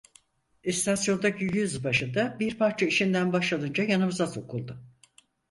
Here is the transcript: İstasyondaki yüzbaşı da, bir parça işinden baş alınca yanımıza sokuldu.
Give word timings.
İstasyondaki 0.63 1.43
yüzbaşı 1.45 2.13
da, 2.13 2.37
bir 2.39 2.57
parça 2.57 2.85
işinden 2.85 3.33
baş 3.33 3.53
alınca 3.53 3.83
yanımıza 3.83 4.27
sokuldu. 4.27 4.81